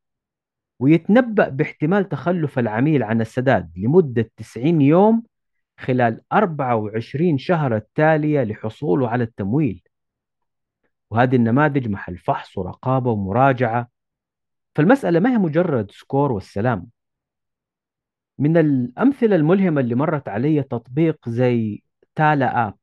ويتنبأ 0.79 1.49
باحتمال 1.49 2.09
تخلف 2.09 2.59
العميل 2.59 3.03
عن 3.03 3.21
السداد 3.21 3.73
لمدة 3.79 4.31
90 4.37 4.81
يوم 4.81 5.23
خلال 5.79 6.21
24 6.33 7.39
شهر 7.39 7.77
التالية 7.77 8.43
لحصوله 8.43 9.09
على 9.09 9.25
التمويل. 9.25 9.83
وهذه 11.11 11.37
النماذج 11.37 11.89
محل 11.89 12.19
فحص 12.19 12.59
ورقابة 12.59 13.11
ومراجعة. 13.11 13.89
فالمسألة 14.75 15.21
ما 15.21 15.33
هي 15.33 15.39
مجرد 15.39 15.91
سكور 15.91 16.33
والسلام. 16.33 16.87
من 18.39 18.57
الأمثلة 18.57 19.37
الملهمة 19.37 19.81
اللي 19.81 19.95
مرت 19.95 20.29
علي 20.29 20.63
تطبيق 20.63 21.29
زي 21.29 21.83
تالا 22.15 22.69
آب. 22.69 22.79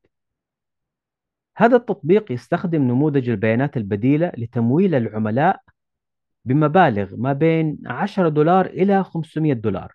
هذا 1.56 1.76
التطبيق 1.76 2.32
يستخدم 2.32 2.82
نموذج 2.82 3.28
البيانات 3.28 3.76
البديلة 3.76 4.32
لتمويل 4.38 4.94
العملاء 4.94 5.62
بمبالغ 6.44 7.16
ما 7.16 7.32
بين 7.32 7.78
10 7.86 8.28
دولار 8.28 8.66
إلى 8.66 9.04
500 9.04 9.52
دولار 9.52 9.92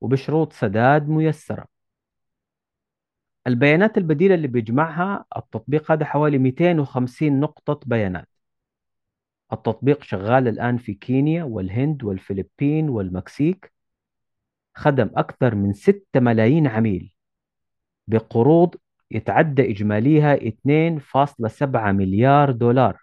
وبشروط 0.00 0.52
سداد 0.52 1.08
ميسرة. 1.08 1.66
البيانات 3.46 3.98
البديلة 3.98 4.34
اللي 4.34 4.48
بيجمعها 4.48 5.24
التطبيق 5.36 5.92
هذا 5.92 6.04
حوالي 6.04 6.38
250 6.38 7.40
نقطة 7.40 7.80
بيانات. 7.86 8.28
التطبيق 9.52 10.02
شغال 10.02 10.48
الآن 10.48 10.78
في 10.78 10.94
كينيا 10.94 11.44
والهند 11.44 12.04
والفلبين 12.04 12.88
والمكسيك. 12.88 13.72
خدم 14.74 15.10
أكثر 15.16 15.54
من 15.54 15.72
6 15.72 16.20
ملايين 16.20 16.66
عميل. 16.66 17.12
بقروض 18.06 18.74
يتعدى 19.10 19.70
إجماليها 19.70 20.34
2.7 20.34 21.92
مليار 21.92 22.50
دولار. 22.50 23.02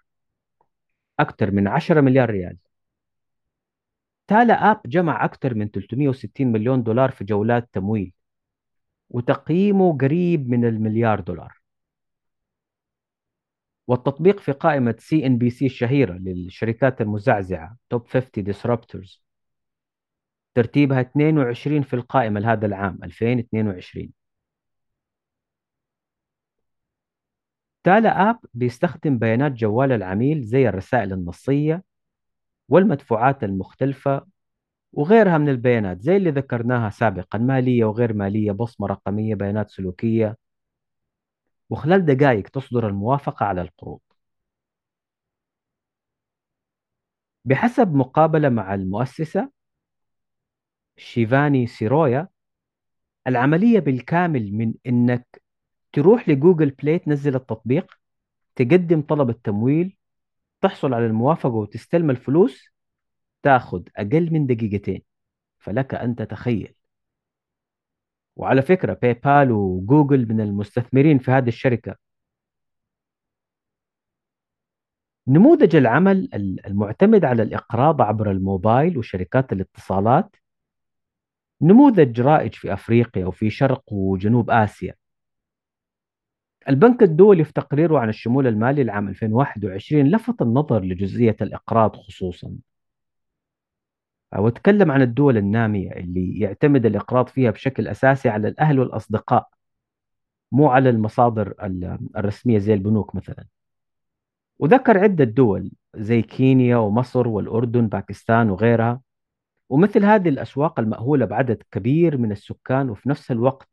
أكثر 1.20 1.50
من 1.50 1.68
10 1.68 2.00
مليار 2.00 2.30
ريال. 2.30 2.56
تالا 4.26 4.70
آب 4.70 4.80
جمع 4.86 5.24
أكثر 5.24 5.54
من 5.54 5.70
360 5.70 6.46
مليون 6.52 6.82
دولار 6.82 7.10
في 7.10 7.24
جولات 7.24 7.68
تمويل 7.72 8.12
وتقييمه 9.10 9.98
قريب 9.98 10.50
من 10.50 10.64
المليار 10.64 11.20
دولار. 11.20 11.60
والتطبيق 13.88 14.40
في 14.40 14.52
قائمة 14.52 14.94
CNBC 14.98 15.66
الشهيرة 15.66 16.12
للشركات 16.12 17.00
المزعزعة 17.00 17.76
top 17.90 18.06
50 18.08 18.44
disruptors 18.44 19.22
ترتيبها 20.54 21.00
22 21.00 21.82
في 21.82 21.94
القائمة 21.94 22.40
لهذا 22.40 22.66
العام 22.66 22.98
2022 23.04 24.12
Tala 27.84 28.30
app 28.30 28.38
بيستخدم 28.54 29.18
بيانات 29.18 29.52
جوال 29.52 29.92
العميل 29.92 30.42
زي 30.44 30.68
الرسائل 30.68 31.12
النصية 31.12 31.82
والمدفوعات 32.68 33.44
المختلفة 33.44 34.26
وغيرها 34.92 35.38
من 35.38 35.48
البيانات 35.48 36.02
زي 36.02 36.16
اللي 36.16 36.30
ذكرناها 36.30 36.90
سابقا 36.90 37.38
مالية 37.38 37.84
وغير 37.84 38.12
مالية 38.12 38.52
بصمة 38.52 38.86
رقمية 38.86 39.34
بيانات 39.34 39.70
سلوكية. 39.70 40.36
وخلال 41.70 42.06
دقائق 42.06 42.48
تصدر 42.48 42.88
الموافقة 42.88 43.46
على 43.46 43.62
القروض. 43.62 44.00
بحسب 47.44 47.94
مقابلة 47.94 48.48
مع 48.48 48.74
المؤسِسة 48.74 49.50
شيفاني 50.96 51.66
سيرويا 51.66 52.28
العملية 53.26 53.78
بالكامل 53.80 54.52
من 54.52 54.74
إنك 54.86 55.42
تروح 55.92 56.28
لجوجل 56.28 56.70
بلاي 56.70 56.98
تنزل 56.98 57.34
التطبيق 57.34 58.00
تقدم 58.56 59.02
طلب 59.02 59.30
التمويل 59.30 59.96
تحصل 60.60 60.94
على 60.94 61.06
الموافقة 61.06 61.54
وتستلم 61.54 62.10
الفلوس 62.10 62.70
تاخذ 63.42 63.82
أقل 63.96 64.32
من 64.32 64.46
دقيقتين. 64.46 65.02
فلك 65.58 65.94
أن 65.94 66.16
تتخيل. 66.16 66.74
وعلى 68.36 68.62
فكرة 68.62 68.92
باي 68.92 69.14
بال 69.14 69.52
وجوجل 69.52 70.28
من 70.28 70.40
المستثمرين 70.40 71.18
في 71.18 71.30
هذه 71.30 71.48
الشركة. 71.48 71.96
نموذج 75.26 75.76
العمل 75.76 76.28
المعتمد 76.66 77.24
على 77.24 77.42
الإقراض 77.42 78.02
عبر 78.02 78.30
الموبايل 78.30 78.98
وشركات 78.98 79.52
الاتصالات. 79.52 80.36
نموذج 81.62 82.20
رائج 82.20 82.54
في 82.54 82.72
أفريقيا 82.72 83.26
وفي 83.26 83.50
شرق 83.50 83.92
وجنوب 83.92 84.50
آسيا. 84.50 84.94
البنك 86.68 87.02
الدولي 87.02 87.44
في 87.44 87.52
تقريره 87.52 87.98
عن 87.98 88.08
الشمول 88.08 88.46
المالي 88.46 88.84
لعام 88.84 89.08
2021 89.08 90.04
لفت 90.10 90.42
النظر 90.42 90.80
لجزئية 90.84 91.36
الإقراض 91.42 91.96
خصوصا. 91.96 92.56
وتكلم 94.38 94.90
عن 94.90 95.02
الدول 95.02 95.36
النامية 95.36 95.90
اللي 95.92 96.38
يعتمد 96.38 96.86
الإقراض 96.86 97.28
فيها 97.28 97.50
بشكل 97.50 97.88
أساسي 97.88 98.28
على 98.28 98.48
الأهل 98.48 98.78
والأصدقاء 98.78 99.48
مو 100.52 100.68
على 100.68 100.90
المصادر 100.90 101.54
الرسمية 102.16 102.58
زي 102.58 102.74
البنوك 102.74 103.14
مثلا. 103.14 103.44
وذكر 104.58 104.98
عدة 104.98 105.24
دول 105.24 105.70
زي 105.96 106.22
كينيا 106.22 106.76
ومصر 106.76 107.28
والأردن 107.28 107.88
باكستان 107.88 108.50
وغيرها. 108.50 109.00
ومثل 109.68 110.04
هذه 110.04 110.28
الأسواق 110.28 110.80
المأهولة 110.80 111.26
بعدد 111.26 111.62
كبير 111.70 112.18
من 112.18 112.32
السكان 112.32 112.90
وفي 112.90 113.08
نفس 113.08 113.30
الوقت 113.30 113.68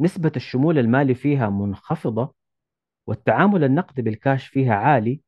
نسبة 0.00 0.32
الشمول 0.36 0.78
المالي 0.78 1.14
فيها 1.14 1.48
منخفضة 1.50 2.34
والتعامل 3.06 3.64
النقدي 3.64 4.02
بالكاش 4.02 4.46
فيها 4.48 4.74
عالي 4.74 5.20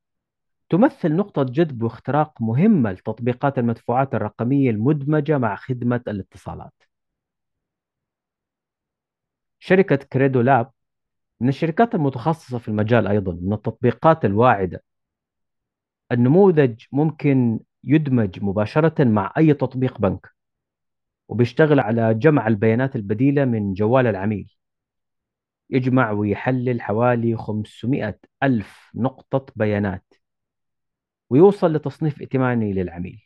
تمثل 0.68 1.16
نقطة 1.16 1.42
جذب 1.42 1.82
واختراق 1.82 2.42
مهمة 2.42 2.92
لتطبيقات 2.92 3.58
المدفوعات 3.58 4.14
الرقمية 4.14 4.70
المدمجة 4.70 5.38
مع 5.38 5.56
خدمة 5.56 6.00
الاتصالات. 6.08 6.72
شركة 9.58 9.96
كريدو 9.96 10.40
لاب 10.40 10.70
من 11.40 11.48
الشركات 11.48 11.94
المتخصصة 11.94 12.58
في 12.58 12.68
المجال 12.68 13.06
أيضا 13.06 13.32
من 13.32 13.52
التطبيقات 13.52 14.24
الواعدة. 14.24 14.82
النموذج 16.12 16.84
ممكن 16.92 17.60
يدمج 17.84 18.44
مباشرة 18.44 19.04
مع 19.04 19.32
أي 19.38 19.54
تطبيق 19.54 19.98
بنك 20.00 20.30
وبيشتغل 21.28 21.80
على 21.80 22.14
جمع 22.14 22.46
البيانات 22.46 22.96
البديلة 22.96 23.44
من 23.44 23.74
جوال 23.74 24.06
العميل 24.06 24.59
يجمع 25.70 26.10
ويحلل 26.10 26.82
حوالي 26.82 27.36
500 27.36 28.18
ألف 28.42 28.90
نقطة 28.94 29.46
بيانات 29.56 30.14
ويوصل 31.30 31.72
لتصنيف 31.72 32.20
ائتماني 32.20 32.72
للعميل. 32.72 33.22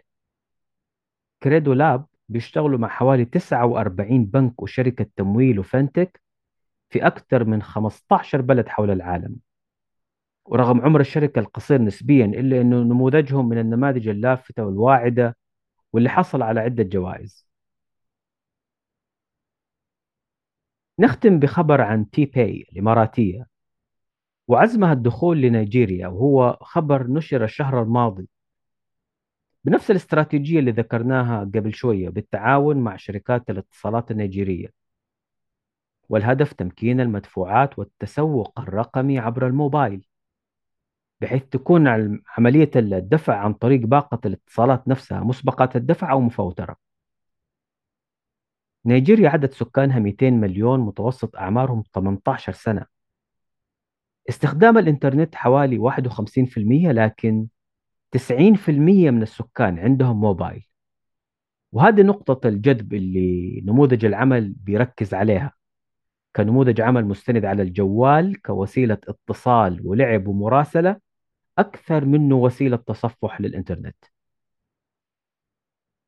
كريدو 1.42 1.72
لاب 1.72 2.06
بيشتغلوا 2.28 2.78
مع 2.78 2.88
حوالي 2.88 3.24
49 3.24 4.24
بنك 4.24 4.62
وشركة 4.62 5.06
تمويل 5.16 5.58
وفنتك 5.58 6.22
في 6.90 7.06
أكثر 7.06 7.44
من 7.44 7.62
15 7.62 8.40
بلد 8.40 8.68
حول 8.68 8.90
العالم. 8.90 9.36
ورغم 10.44 10.80
عمر 10.80 11.00
الشركة 11.00 11.38
القصير 11.38 11.82
نسبيا 11.82 12.26
إلا 12.26 12.60
أنه 12.60 12.76
نموذجهم 12.82 13.48
من 13.48 13.58
النماذج 13.58 14.08
اللافتة 14.08 14.64
والواعدة 14.64 15.36
واللي 15.92 16.08
حصل 16.08 16.42
على 16.42 16.60
عدة 16.60 16.82
جوائز. 16.82 17.46
نختم 20.98 21.38
بخبر 21.38 21.80
عن 21.80 22.10
تي 22.10 22.24
باي 22.26 22.66
الإماراتية 22.72 23.46
وعزمها 24.48 24.92
الدخول 24.92 25.40
لنيجيريا 25.40 26.08
وهو 26.08 26.58
خبر 26.60 27.06
نشر 27.06 27.44
الشهر 27.44 27.82
الماضي. 27.82 28.28
بنفس 29.64 29.90
الاستراتيجية 29.90 30.58
اللي 30.58 30.70
ذكرناها 30.70 31.40
قبل 31.40 31.74
شوية 31.74 32.08
بالتعاون 32.08 32.76
مع 32.76 32.96
شركات 32.96 33.50
الاتصالات 33.50 34.10
النيجيرية. 34.10 34.68
والهدف 36.08 36.52
تمكين 36.52 37.00
المدفوعات 37.00 37.78
والتسوق 37.78 38.60
الرقمي 38.60 39.18
عبر 39.18 39.46
الموبايل 39.46 40.06
بحيث 41.20 41.42
تكون 41.42 41.88
عملية 42.38 42.70
الدفع 42.76 43.36
عن 43.36 43.54
طريق 43.54 43.80
باقة 43.80 44.20
الاتصالات 44.26 44.88
نفسها 44.88 45.20
مسبقات 45.20 45.76
الدفع 45.76 46.12
أو 46.12 46.20
مفوترة. 46.20 46.76
نيجيريا 48.86 49.28
عدد 49.28 49.52
سكانها 49.52 49.98
200 49.98 50.30
مليون 50.30 50.80
متوسط 50.80 51.36
أعمارهم 51.36 51.82
18 51.94 52.52
سنة. 52.52 52.86
استخدام 54.28 54.78
الإنترنت 54.78 55.34
حوالي 55.34 55.78
51% 55.78 56.92
لكن 56.92 57.46
90% 58.10 58.68
من 59.10 59.22
السكان 59.22 59.78
عندهم 59.78 60.20
موبايل. 60.20 60.68
وهذه 61.72 62.02
نقطة 62.02 62.48
الجذب 62.48 62.94
اللي 62.94 63.62
نموذج 63.66 64.04
العمل 64.04 64.52
بيركز 64.52 65.14
عليها. 65.14 65.52
كنموذج 66.36 66.80
عمل 66.80 67.04
مستند 67.04 67.44
على 67.44 67.62
الجوال 67.62 68.42
كوسيلة 68.42 68.98
اتصال 69.08 69.80
ولعب 69.86 70.26
ومراسلة 70.26 70.96
أكثر 71.58 72.04
منه 72.04 72.36
وسيلة 72.36 72.76
تصفح 72.76 73.40
للإنترنت. 73.40 73.96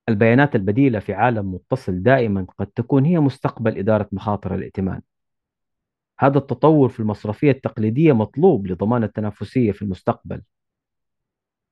البيانات 0.08 0.56
البديلة 0.56 0.98
في 0.98 1.14
عالم 1.14 1.54
متصل 1.54 2.02
دائما 2.02 2.46
قد 2.58 2.66
تكون 2.66 3.04
هي 3.04 3.20
مستقبل 3.20 3.78
إدارة 3.78 4.08
مخاطر 4.12 4.54
الائتمان. 4.54 5.00
هذا 6.18 6.38
التطور 6.38 6.88
في 6.88 7.00
المصرفية 7.00 7.50
التقليدية 7.50 8.12
مطلوب 8.12 8.66
لضمان 8.66 9.04
التنافسية 9.04 9.72
في 9.72 9.82
المستقبل. 9.82 10.42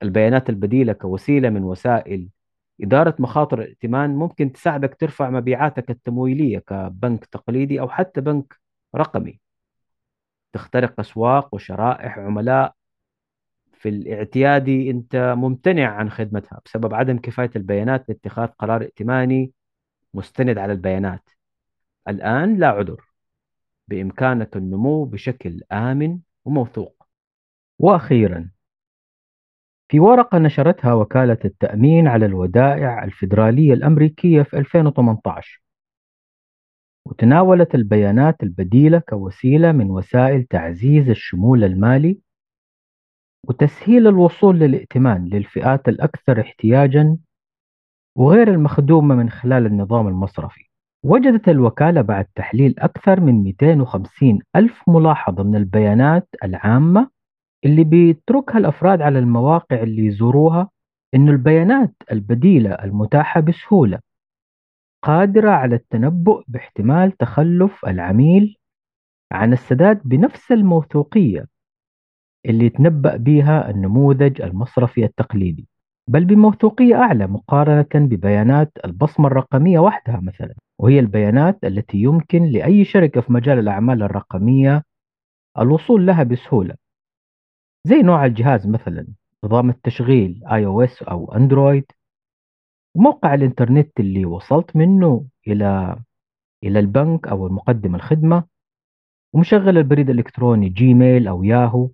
البيانات 0.02 0.50
البديلة 0.50 0.92
كوسيلة 0.92 1.50
من 1.50 1.64
وسائل 1.64 2.28
إدارة 2.80 3.14
مخاطر 3.18 3.60
الائتمان 3.60 4.16
ممكن 4.16 4.52
تساعدك 4.52 4.94
ترفع 4.94 5.30
مبيعاتك 5.30 5.90
التمويلية 5.90 6.58
كبنك 6.58 7.24
تقليدي 7.24 7.80
أو 7.80 7.88
حتى 7.88 8.20
بنك 8.20 8.60
رقمي. 8.96 9.40
تخترق 10.52 11.00
أسواق 11.00 11.54
وشرائح 11.54 12.18
عملاء 12.18 12.74
في 13.84 13.90
الاعتيادي 13.90 14.90
أنت 14.90 15.34
ممتنع 15.36 15.94
عن 15.94 16.10
خدمتها 16.10 16.60
بسبب 16.64 16.94
عدم 16.94 17.18
كفاية 17.18 17.50
البيانات 17.56 18.08
لاتخاذ 18.08 18.46
قرار 18.46 18.82
ائتماني 18.82 19.52
مستند 20.14 20.58
على 20.58 20.72
البيانات. 20.72 21.30
الآن 22.08 22.58
لا 22.58 22.68
عذر. 22.68 23.04
بإمكانك 23.88 24.56
النمو 24.56 25.04
بشكل 25.04 25.60
آمن 25.72 26.18
وموثوق. 26.44 27.06
وأخيرا 27.78 28.50
في 29.88 30.00
ورقة 30.00 30.38
نشرتها 30.38 30.92
وكالة 30.94 31.38
التأمين 31.44 32.08
على 32.08 32.26
الودائع 32.26 33.04
الفيدرالية 33.04 33.72
الأمريكية 33.72 34.42
في 34.42 34.58
2018 34.58 35.62
وتناولت 37.04 37.74
البيانات 37.74 38.42
البديلة 38.42 38.98
كوسيلة 38.98 39.72
من 39.72 39.90
وسائل 39.90 40.44
تعزيز 40.44 41.08
الشمول 41.08 41.64
المالي 41.64 42.23
وتسهيل 43.48 44.06
الوصول 44.06 44.58
للائتمان 44.58 45.24
للفئات 45.24 45.88
الأكثر 45.88 46.40
احتياجا 46.40 47.16
وغير 48.16 48.48
المخدومة 48.50 49.14
من 49.14 49.30
خلال 49.30 49.66
النظام 49.66 50.08
المصرفي. 50.08 50.70
وجدت 51.04 51.48
الوكالة 51.48 52.00
بعد 52.00 52.26
تحليل 52.34 52.74
أكثر 52.78 53.20
من 53.20 53.42
250 53.42 54.38
ألف 54.56 54.82
ملاحظة 54.88 55.42
من 55.42 55.56
البيانات 55.56 56.28
العامة 56.44 57.10
اللي 57.64 57.84
بيتركها 57.84 58.58
الأفراد 58.58 59.02
على 59.02 59.18
المواقع 59.18 59.82
اللي 59.82 60.06
يزوروها 60.06 60.70
إنه 61.14 61.30
البيانات 61.32 61.94
البديلة 62.12 62.70
المتاحة 62.70 63.40
بسهولة 63.40 63.98
قادرة 65.02 65.50
على 65.50 65.74
التنبؤ 65.74 66.42
باحتمال 66.48 67.12
تخلف 67.12 67.84
العميل 67.86 68.56
عن 69.32 69.52
السداد 69.52 70.00
بنفس 70.04 70.52
الموثوقية 70.52 71.46
اللي 72.46 72.64
يتنبأ 72.66 73.16
بها 73.16 73.70
النموذج 73.70 74.42
المصرفي 74.42 75.04
التقليدي 75.04 75.68
بل 76.08 76.24
بموثوقية 76.24 76.94
أعلى 76.94 77.26
مقارنة 77.26 77.86
ببيانات 77.94 78.72
البصمة 78.84 79.26
الرقمية 79.26 79.78
وحدها 79.78 80.20
مثلا 80.20 80.54
وهي 80.78 80.98
البيانات 80.98 81.64
التي 81.64 81.98
يمكن 81.98 82.42
لأي 82.44 82.84
شركة 82.84 83.20
في 83.20 83.32
مجال 83.32 83.58
الأعمال 83.58 84.02
الرقمية 84.02 84.82
الوصول 85.58 86.06
لها 86.06 86.22
بسهولة. 86.22 86.74
زي 87.86 88.02
نوع 88.02 88.26
الجهاز 88.26 88.66
مثلا 88.66 89.06
نظام 89.44 89.70
التشغيل 89.70 90.42
آي 90.52 90.66
أو 90.66 90.82
إس 90.82 91.02
أو 91.02 91.32
أندرويد. 91.34 91.84
وموقع 92.96 93.34
الإنترنت 93.34 94.00
اللي 94.00 94.24
وصلت 94.26 94.76
منه 94.76 95.24
إلى 95.46 95.96
إلى 96.64 96.78
البنك 96.78 97.28
أو 97.28 97.46
المقدم 97.46 97.94
الخدمة. 97.94 98.44
ومشغل 99.32 99.78
البريد 99.78 100.10
الإلكتروني 100.10 100.68
جيميل 100.68 101.28
أو 101.28 101.44
ياهو. 101.44 101.88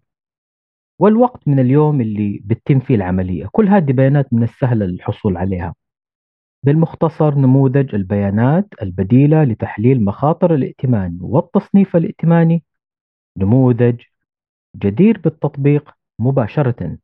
والوقت 1.00 1.48
من 1.48 1.58
اليوم 1.58 2.00
اللي 2.00 2.42
بتتم 2.44 2.80
فيه 2.80 2.94
العملية. 2.94 3.46
كل 3.52 3.68
هذه 3.68 3.92
بيانات 3.92 4.32
من 4.32 4.42
السهل 4.42 4.82
الحصول 4.82 5.36
عليها. 5.36 5.74
بالمختصر 6.66 7.34
نموذج 7.34 7.94
البيانات 7.94 8.68
البديلة 8.82 9.44
لتحليل 9.44 10.04
مخاطر 10.04 10.54
الائتمان 10.54 11.18
والتصنيف 11.20 11.96
الائتماني. 11.96 12.64
نموذج 13.38 14.00
جدير 14.76 15.18
بالتطبيق 15.18 15.90
مباشرة. 16.18 16.98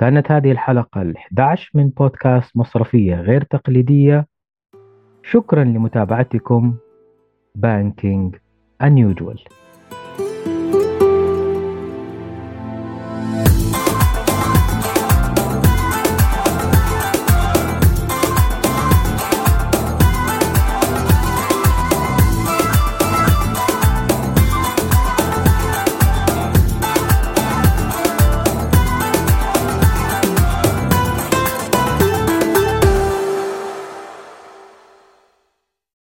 كانت 0.00 0.32
هذه 0.32 0.52
الحلقة 0.52 1.12
ال11 1.12 1.70
من 1.74 1.88
بودكاست 1.88 2.56
مصرفية 2.56 3.14
غير 3.14 3.44
تقليدية. 3.44 4.26
شكرا 5.22 5.64
لمتابعتكم. 5.64 6.76
بانكينج 7.54 8.36
unusual 8.82 9.61